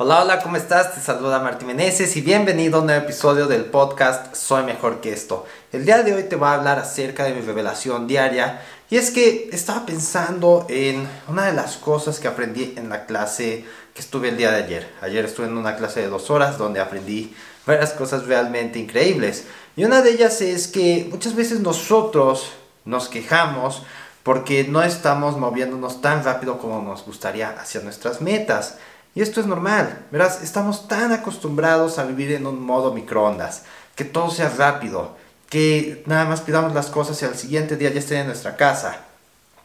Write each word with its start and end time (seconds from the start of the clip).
Hola, 0.00 0.22
hola, 0.22 0.40
¿cómo 0.40 0.56
estás? 0.56 0.94
Te 0.94 1.00
saluda 1.00 1.40
Martín 1.40 1.66
Meneses 1.66 2.16
y 2.16 2.20
bienvenido 2.20 2.76
a 2.76 2.80
un 2.82 2.86
nuevo 2.86 3.02
episodio 3.02 3.48
del 3.48 3.64
podcast 3.64 4.32
Soy 4.32 4.62
Mejor 4.62 5.00
que 5.00 5.12
esto. 5.12 5.44
El 5.72 5.84
día 5.84 6.04
de 6.04 6.14
hoy 6.14 6.22
te 6.22 6.36
voy 6.36 6.46
a 6.46 6.54
hablar 6.54 6.78
acerca 6.78 7.24
de 7.24 7.34
mi 7.34 7.40
revelación 7.40 8.06
diaria 8.06 8.62
y 8.90 8.96
es 8.96 9.10
que 9.10 9.50
estaba 9.52 9.84
pensando 9.84 10.66
en 10.68 11.04
una 11.26 11.46
de 11.46 11.52
las 11.52 11.78
cosas 11.78 12.20
que 12.20 12.28
aprendí 12.28 12.74
en 12.76 12.88
la 12.88 13.06
clase 13.06 13.64
que 13.92 14.00
estuve 14.00 14.28
el 14.28 14.36
día 14.36 14.52
de 14.52 14.62
ayer. 14.62 14.88
Ayer 15.00 15.24
estuve 15.24 15.46
en 15.46 15.56
una 15.56 15.74
clase 15.74 15.98
de 15.98 16.08
dos 16.08 16.30
horas 16.30 16.58
donde 16.58 16.78
aprendí 16.78 17.34
varias 17.66 17.90
cosas 17.90 18.24
realmente 18.26 18.78
increíbles 18.78 19.46
y 19.74 19.82
una 19.82 20.00
de 20.00 20.10
ellas 20.10 20.40
es 20.42 20.68
que 20.68 21.08
muchas 21.10 21.34
veces 21.34 21.58
nosotros 21.58 22.52
nos 22.84 23.08
quejamos 23.08 23.82
porque 24.22 24.62
no 24.62 24.80
estamos 24.84 25.36
moviéndonos 25.38 26.00
tan 26.00 26.22
rápido 26.22 26.58
como 26.58 26.82
nos 26.82 27.04
gustaría 27.04 27.50
hacia 27.58 27.80
nuestras 27.80 28.20
metas. 28.20 28.76
Y 29.14 29.22
esto 29.22 29.40
es 29.40 29.46
normal, 29.46 30.06
verás, 30.10 30.42
estamos 30.42 30.86
tan 30.86 31.12
acostumbrados 31.12 31.98
a 31.98 32.04
vivir 32.04 32.32
en 32.32 32.46
un 32.46 32.64
modo 32.64 32.92
microondas, 32.92 33.64
que 33.96 34.04
todo 34.04 34.30
sea 34.30 34.48
rápido, 34.50 35.16
que 35.48 36.02
nada 36.06 36.24
más 36.24 36.40
pidamos 36.42 36.74
las 36.74 36.86
cosas 36.86 37.20
y 37.22 37.24
al 37.24 37.34
siguiente 37.34 37.76
día 37.76 37.90
ya 37.90 37.98
estén 37.98 38.18
en 38.18 38.26
nuestra 38.26 38.56
casa, 38.56 39.04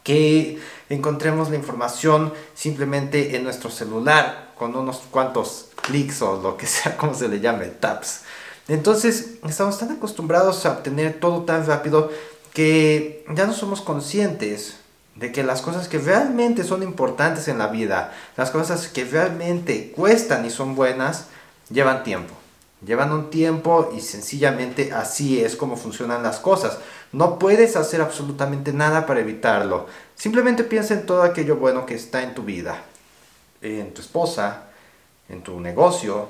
que 0.02 0.60
encontremos 0.88 1.50
la 1.50 1.56
información 1.56 2.32
simplemente 2.54 3.36
en 3.36 3.44
nuestro 3.44 3.70
celular 3.70 4.52
con 4.56 4.74
unos 4.76 5.02
cuantos 5.10 5.68
clics 5.82 6.22
o 6.22 6.40
lo 6.40 6.56
que 6.56 6.66
sea, 6.66 6.96
como 6.96 7.14
se 7.14 7.28
le 7.28 7.40
llame, 7.40 7.66
taps. 7.66 8.22
Entonces, 8.66 9.34
estamos 9.46 9.78
tan 9.78 9.92
acostumbrados 9.92 10.64
a 10.64 10.72
obtener 10.72 11.20
todo 11.20 11.42
tan 11.42 11.66
rápido 11.66 12.10
que 12.54 13.24
ya 13.34 13.46
no 13.46 13.52
somos 13.52 13.82
conscientes 13.82 14.76
de 15.16 15.30
que 15.30 15.44
las 15.44 15.62
cosas 15.62 15.88
que 15.88 15.98
realmente 15.98 16.64
son 16.64 16.82
importantes 16.82 17.48
en 17.48 17.58
la 17.58 17.68
vida, 17.68 18.12
las 18.36 18.50
cosas 18.50 18.88
que 18.88 19.04
realmente 19.04 19.92
cuestan 19.92 20.44
y 20.44 20.50
son 20.50 20.74
buenas, 20.74 21.26
llevan 21.70 22.02
tiempo. 22.02 22.34
Llevan 22.84 23.12
un 23.12 23.30
tiempo 23.30 23.92
y 23.96 24.00
sencillamente 24.00 24.92
así 24.92 25.40
es 25.40 25.56
como 25.56 25.76
funcionan 25.76 26.22
las 26.22 26.38
cosas. 26.38 26.78
No 27.12 27.38
puedes 27.38 27.76
hacer 27.76 28.02
absolutamente 28.02 28.72
nada 28.72 29.06
para 29.06 29.20
evitarlo. 29.20 29.86
Simplemente 30.16 30.64
piensa 30.64 30.92
en 30.94 31.06
todo 31.06 31.22
aquello 31.22 31.56
bueno 31.56 31.86
que 31.86 31.94
está 31.94 32.22
en 32.22 32.34
tu 32.34 32.42
vida. 32.42 32.82
En 33.62 33.94
tu 33.94 34.02
esposa, 34.02 34.64
en 35.28 35.42
tu 35.42 35.60
negocio. 35.60 36.28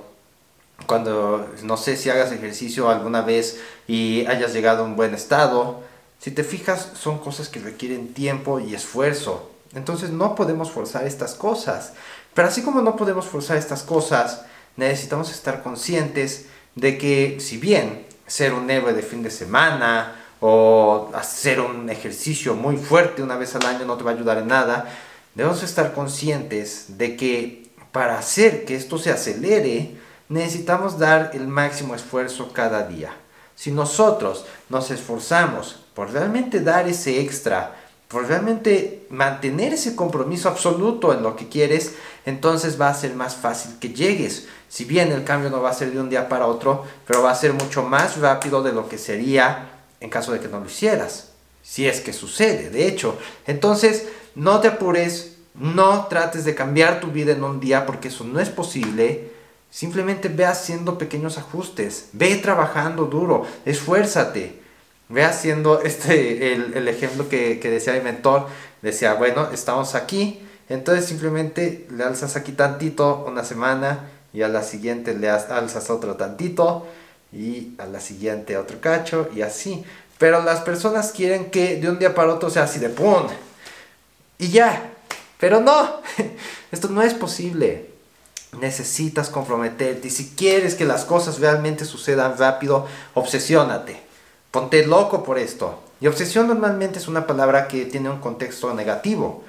Cuando 0.87 1.49
no 1.63 1.77
sé 1.77 1.97
si 1.97 2.11
hagas 2.11 2.31
ejercicio 2.31 2.89
alguna 2.89 3.23
vez 3.23 3.61
y 3.89 4.27
hayas 4.27 4.53
llegado 4.53 4.83
a 4.83 4.87
un 4.87 4.95
buen 4.95 5.15
estado 5.15 5.81
si 6.25 6.31
te 6.31 6.43
fijas, 6.43 6.93
son 6.99 7.19
cosas 7.19 7.51
que 7.51 7.61
requieren 7.61 8.15
tiempo 8.15 8.59
y 8.59 8.75
esfuerzo. 8.75 9.51
Entonces 9.75 10.09
no 10.09 10.35
podemos 10.35 10.71
forzar 10.71 11.07
estas 11.07 11.35
cosas. 11.35 11.93
Pero 12.33 12.49
así 12.49 12.63
como 12.63 12.81
no 12.81 12.97
podemos 12.97 13.27
forzar 13.27 13.59
estas 13.59 13.83
cosas, 13.83 14.41
necesitamos 14.79 15.31
estar 15.31 15.63
conscientes 15.63 16.47
de 16.77 16.97
que 16.97 17.41
si 17.41 17.59
bien 17.59 18.07
ser 18.27 18.55
un 18.55 18.71
héroe 18.71 18.95
de 18.95 19.03
fin 19.03 19.23
de 19.23 19.31
semana 19.31 20.17
o 20.41 21.11
hacer 21.13 21.61
un 21.61 21.91
ejercicio 21.91 22.55
muy 22.55 22.79
fuerte 22.79 23.23
una 23.23 23.37
vez 23.37 23.55
al 23.55 23.67
año 23.67 23.85
no 23.85 23.99
te 23.99 24.05
va 24.05 24.13
a 24.13 24.15
ayudar 24.15 24.39
en 24.39 24.49
nada, 24.49 24.89
debemos 25.35 25.63
estar 25.63 25.93
conscientes 25.93 26.97
de 26.97 27.19
que 27.19 27.69
para 27.93 28.19
hacer 28.19 28.65
que 28.65 28.77
esto 28.77 28.97
se 28.97 29.11
acelere, 29.11 29.99
necesitamos 30.31 30.99
dar 30.99 31.33
el 31.35 31.49
máximo 31.49 31.95
esfuerzo 31.95 32.51
cada 32.55 32.89
día. 32.89 33.15
Si 33.57 33.71
nosotros 33.71 34.45
nos 34.69 34.91
esforzamos 34.91 35.77
por 35.95 36.11
realmente 36.11 36.61
dar 36.61 36.89
ese 36.89 37.21
extra, 37.21 37.77
por 38.09 38.27
realmente 38.27 39.07
mantener 39.11 39.75
ese 39.75 39.97
compromiso 39.97 40.49
absoluto 40.49 41.13
en 41.13 41.23
lo 41.23 41.37
que 41.37 41.49
quieres, 41.49 41.95
entonces 42.27 42.81
va 42.81 42.89
a 42.89 42.95
ser 42.95 43.15
más 43.15 43.35
fácil 43.35 43.79
que 43.81 43.91
llegues. 43.91 44.47
Si 44.69 44.85
bien 44.85 45.13
el 45.13 45.25
cambio 45.25 45.51
no 45.51 45.63
va 45.63 45.71
a 45.71 45.75
ser 45.75 45.93
de 45.93 46.01
un 46.01 46.11
día 46.11 46.29
para 46.29 46.47
otro, 46.47 46.85
pero 47.07 47.23
va 47.23 47.31
a 47.31 47.37
ser 47.37 47.53
mucho 47.55 47.83
más 47.83 48.19
rápido 48.19 48.63
de 48.63 48.73
lo 48.73 48.89
que 48.89 48.99
sería 48.99 49.71
en 50.01 50.11
caso 50.11 50.33
de 50.33 50.41
que 50.41 50.49
no 50.49 50.61
lo 50.61 50.67
hicieras. 50.67 51.31
Si 51.63 51.89
es 51.89 52.01
que 52.01 52.13
sucede, 52.13 52.71
de 52.71 52.87
hecho. 52.87 53.19
Entonces, 53.47 54.07
no 54.35 54.61
te 54.61 54.69
apures, 54.69 55.37
no 55.55 56.07
trates 56.07 56.45
de 56.45 56.55
cambiar 56.55 57.01
tu 57.01 57.09
vida 57.09 57.33
en 57.33 57.43
un 57.43 57.59
día 57.59 57.87
porque 57.87 58.09
eso 58.09 58.25
no 58.25 58.39
es 58.39 58.51
posible. 58.51 59.33
Simplemente 59.75 60.29
ve 60.29 60.47
haciendo 60.47 60.99
pequeños 60.99 61.37
ajustes, 61.37 62.11
ve 62.13 62.37
trabajando 62.37 63.07
duro, 63.07 63.45
esfuérzate. 63.65 64.61
Ve 65.09 65.25
haciendo 65.25 65.81
este, 65.85 66.53
el, 66.53 66.87
ejemplo 66.87 67.29
que, 67.29 67.59
decía 67.61 67.93
mi 67.95 68.01
mentor. 68.01 68.47
Decía, 68.83 69.15
bueno, 69.15 69.49
estamos 69.53 69.97
aquí. 69.97 70.41
Entonces 70.69 71.07
simplemente 71.07 71.89
le 71.91 72.05
alzas 72.05 72.37
aquí 72.37 72.53
tantito 72.53 73.25
una 73.27 73.43
semana 73.43 74.11
y 74.33 74.43
a 74.43 74.49
la 74.49 74.63
siguiente 74.63 75.13
le 75.13 75.29
alzas 75.29 75.91
otro 75.91 76.15
tantito 76.15 76.87
y 77.33 77.75
a 77.79 77.87
la 77.87 77.99
siguiente 77.99 78.57
otro 78.57 78.81
cacho 78.81 79.29
y 79.35 79.43
así. 79.43 79.85
Pero 80.19 80.41
las 80.45 80.61
personas 80.61 81.11
quieren 81.11 81.51
que 81.51 81.81
de 81.81 81.91
un 81.91 81.99
día 81.99 82.15
para 82.15 82.33
otro 82.33 82.49
sea 82.49 82.63
así 82.63 82.79
de 82.79 82.91
¡pum! 82.91 83.27
Y 84.39 84.51
ya. 84.51 84.93
Pero 85.41 85.61
no, 85.61 86.01
esto 86.71 86.89
no 86.91 87.03
es 87.03 87.13
posible. 87.13 87.94
Necesitas 88.61 89.29
comprometerte 89.31 90.11
si 90.11 90.31
quieres 90.31 90.75
que 90.75 90.85
las 90.85 91.05
cosas 91.05 91.39
realmente 91.39 91.85
sucedan 91.85 92.37
rápido, 92.39 92.87
obsesiónate. 93.15 94.01
Ponte 94.51 94.87
loco 94.87 95.25
por 95.25 95.39
esto. 95.39 95.81
Y 96.01 96.07
obsesión 96.07 96.49
normalmente 96.49 96.99
es 96.99 97.09
una 97.09 97.27
palabra 97.27 97.67
que 97.69 97.87
tiene 97.87 98.11
un 98.11 98.21
contexto 98.21 98.73
negativo, 98.75 99.45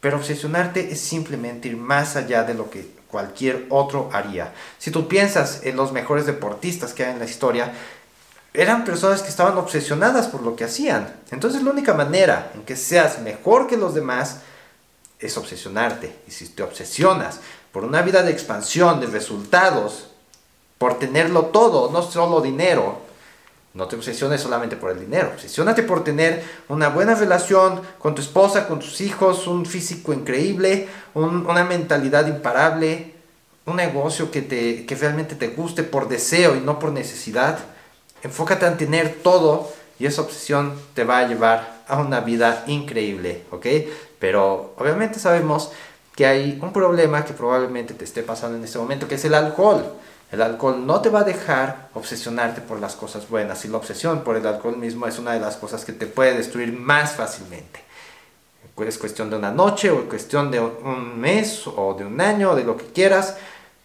pero 0.00 0.16
obsesionarte 0.16 0.92
es 0.92 1.00
simplemente 1.00 1.68
ir 1.68 1.76
más 1.76 2.16
allá 2.16 2.42
de 2.42 2.54
lo 2.54 2.70
que 2.70 2.90
cualquier 3.10 3.66
otro 3.68 4.08
haría. 4.12 4.52
Si 4.78 4.90
tú 4.90 5.08
piensas 5.08 5.60
en 5.64 5.76
los 5.76 5.92
mejores 5.92 6.26
deportistas 6.26 6.94
que 6.94 7.04
hay 7.04 7.12
en 7.12 7.18
la 7.18 7.24
historia, 7.24 7.72
eran 8.52 8.84
personas 8.84 9.22
que 9.22 9.28
estaban 9.28 9.56
obsesionadas 9.58 10.26
por 10.28 10.42
lo 10.42 10.56
que 10.56 10.64
hacían. 10.64 11.14
Entonces 11.30 11.62
la 11.62 11.70
única 11.70 11.94
manera 11.94 12.50
en 12.54 12.62
que 12.62 12.76
seas 12.76 13.20
mejor 13.20 13.66
que 13.66 13.76
los 13.76 13.94
demás 13.94 14.38
es 15.20 15.36
obsesionarte. 15.36 16.16
Y 16.26 16.30
si 16.30 16.48
te 16.48 16.62
obsesionas 16.62 17.40
por 17.72 17.84
una 17.84 18.02
vida 18.02 18.22
de 18.22 18.32
expansión, 18.32 19.00
de 19.00 19.06
resultados, 19.06 20.08
por 20.78 20.98
tenerlo 20.98 21.46
todo, 21.46 21.90
no 21.90 22.02
solo 22.02 22.40
dinero, 22.40 22.98
no 23.74 23.86
te 23.86 23.96
obsesiones 23.96 24.40
solamente 24.40 24.76
por 24.76 24.90
el 24.90 24.98
dinero, 24.98 25.30
obsesiónate 25.34 25.84
por 25.84 26.02
tener 26.02 26.42
una 26.68 26.88
buena 26.88 27.14
relación 27.14 27.80
con 27.98 28.14
tu 28.14 28.22
esposa, 28.22 28.66
con 28.66 28.80
tus 28.80 29.00
hijos, 29.00 29.46
un 29.46 29.64
físico 29.64 30.12
increíble, 30.12 30.88
una 31.14 31.64
mentalidad 31.64 32.26
imparable, 32.26 33.14
un 33.66 33.76
negocio 33.76 34.30
que, 34.30 34.42
te, 34.42 34.86
que 34.86 34.94
realmente 34.96 35.36
te 35.36 35.48
guste 35.48 35.84
por 35.84 36.08
deseo 36.08 36.56
y 36.56 36.60
no 36.60 36.78
por 36.78 36.90
necesidad. 36.90 37.58
Enfócate 38.22 38.66
en 38.66 38.76
tener 38.76 39.18
todo 39.22 39.70
y 39.98 40.06
esa 40.06 40.22
obsesión 40.22 40.72
te 40.94 41.04
va 41.04 41.18
a 41.18 41.28
llevar 41.28 41.82
a 41.86 41.98
una 41.98 42.20
vida 42.20 42.64
increíble, 42.66 43.44
¿ok? 43.50 43.66
Pero 44.18 44.74
obviamente 44.78 45.18
sabemos 45.20 45.72
que 46.14 46.26
hay 46.26 46.58
un 46.60 46.72
problema 46.72 47.24
que 47.24 47.32
probablemente 47.32 47.94
te 47.94 48.04
esté 48.04 48.22
pasando 48.22 48.56
en 48.56 48.64
este 48.64 48.78
momento, 48.78 49.08
que 49.08 49.14
es 49.14 49.24
el 49.24 49.34
alcohol. 49.34 49.84
El 50.32 50.42
alcohol 50.42 50.86
no 50.86 51.00
te 51.00 51.08
va 51.08 51.20
a 51.20 51.24
dejar 51.24 51.88
obsesionarte 51.94 52.60
por 52.60 52.78
las 52.78 52.94
cosas 52.94 53.28
buenas 53.28 53.64
y 53.64 53.68
la 53.68 53.78
obsesión 53.78 54.22
por 54.22 54.36
el 54.36 54.46
alcohol 54.46 54.76
mismo 54.76 55.06
es 55.06 55.18
una 55.18 55.32
de 55.32 55.40
las 55.40 55.56
cosas 55.56 55.84
que 55.84 55.92
te 55.92 56.06
puede 56.06 56.36
destruir 56.36 56.72
más 56.72 57.12
fácilmente. 57.12 57.80
Es 58.78 58.96
cuestión 58.96 59.28
de 59.28 59.36
una 59.36 59.50
noche 59.50 59.90
o 59.90 60.08
cuestión 60.08 60.50
de 60.50 60.60
un 60.60 61.20
mes 61.20 61.66
o 61.66 61.94
de 61.94 62.04
un 62.04 62.20
año, 62.20 62.54
de 62.54 62.64
lo 62.64 62.76
que 62.76 62.86
quieras, 62.86 63.36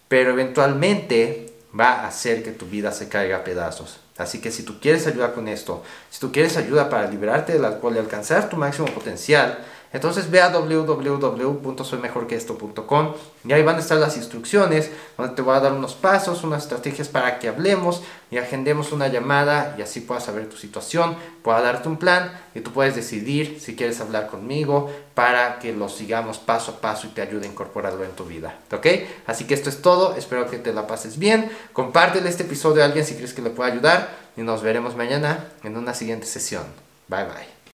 pero 0.07 0.31
eventualmente 0.31 1.53
va 1.77 2.01
a 2.01 2.07
hacer 2.07 2.43
que 2.43 2.51
tu 2.51 2.65
vida 2.65 2.91
se 2.91 3.09
caiga 3.09 3.37
a 3.37 3.43
pedazos. 3.43 3.99
Así 4.17 4.39
que 4.39 4.51
si 4.51 4.63
tú 4.63 4.79
quieres 4.79 5.05
ayuda 5.07 5.33
con 5.33 5.49
esto, 5.49 5.83
si 6.09 6.19
tú 6.21 6.31
quieres 6.31 6.55
ayuda 6.55 6.89
para 6.89 7.09
liberarte 7.09 7.53
del 7.53 7.65
alcohol 7.65 7.95
y 7.95 7.99
alcanzar 7.99 8.47
tu 8.47 8.55
máximo 8.55 8.87
potencial, 8.87 9.59
entonces 9.95 10.29
ve 10.29 10.41
a 10.41 10.49
www.soymejorqueesto.com 10.49 13.13
y 13.47 13.53
ahí 13.53 13.63
van 13.63 13.77
a 13.77 13.79
estar 13.79 13.97
las 13.97 14.17
instrucciones 14.17 14.91
donde 15.17 15.33
te 15.35 15.41
voy 15.41 15.55
a 15.55 15.61
dar 15.61 15.71
unos 15.71 15.95
pasos, 15.95 16.43
unas 16.43 16.63
estrategias 16.63 17.07
para 17.07 17.39
que 17.39 17.47
hablemos 17.47 18.03
y 18.29 18.37
agendemos 18.37 18.91
una 18.91 19.07
llamada 19.07 19.73
y 19.77 19.81
así 19.81 20.01
puedas 20.01 20.25
saber 20.25 20.49
tu 20.49 20.57
situación, 20.57 21.15
pueda 21.41 21.61
darte 21.61 21.87
un 21.87 21.95
plan 21.95 22.37
y 22.53 22.59
tú 22.59 22.73
puedes 22.73 22.93
decidir 22.93 23.61
si 23.61 23.77
quieres 23.77 24.01
hablar 24.01 24.27
conmigo 24.27 24.91
para 25.13 25.59
que 25.59 25.71
lo 25.71 25.87
sigamos 25.87 26.39
paso 26.39 26.73
a 26.73 26.81
paso 26.81 27.07
y 27.07 27.11
te 27.11 27.21
ayude 27.21 27.47
a 27.47 27.49
incorporarlo 27.49 28.03
en 28.03 28.11
tu 28.11 28.25
vida. 28.25 28.53
¿Ok? 28.73 28.87
Así 29.27 29.45
que 29.45 29.53
esto 29.53 29.69
es 29.69 29.81
todo, 29.81 30.17
espero 30.17 30.49
que 30.49 30.57
te 30.57 30.73
la 30.73 30.87
pases 30.87 31.17
bien, 31.17 31.49
compártele 31.71 32.27
este 32.27 32.43
episodio 32.43 32.81
a 32.81 32.85
alguien 32.87 33.05
si 33.05 33.15
crees 33.15 33.33
que 33.33 33.41
le 33.41 33.49
pueda 33.49 33.71
ayudar 33.71 34.09
y 34.35 34.41
nos 34.41 34.61
veremos 34.61 34.97
mañana 34.97 35.51
en 35.63 35.77
una 35.77 35.93
siguiente 35.93 36.25
sesión. 36.25 36.65
Bye 37.07 37.23
bye. 37.23 37.54